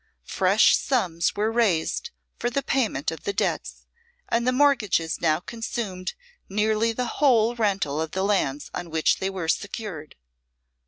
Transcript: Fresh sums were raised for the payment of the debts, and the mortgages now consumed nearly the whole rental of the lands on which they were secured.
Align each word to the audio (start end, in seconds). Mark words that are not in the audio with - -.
Fresh 0.25 0.75
sums 0.75 1.35
were 1.35 1.51
raised 1.51 2.09
for 2.39 2.49
the 2.49 2.63
payment 2.63 3.11
of 3.11 3.21
the 3.23 3.31
debts, 3.33 3.85
and 4.29 4.47
the 4.47 4.51
mortgages 4.51 5.21
now 5.21 5.39
consumed 5.39 6.15
nearly 6.49 6.91
the 6.91 7.05
whole 7.21 7.53
rental 7.53 8.01
of 8.01 8.09
the 8.09 8.23
lands 8.23 8.71
on 8.73 8.89
which 8.89 9.17
they 9.19 9.29
were 9.29 9.47
secured. 9.47 10.15